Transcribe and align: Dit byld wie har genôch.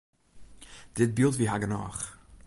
Dit 0.97 1.13
byld 1.13 1.35
wie 1.37 1.49
har 1.49 1.61
genôch. 1.63 2.01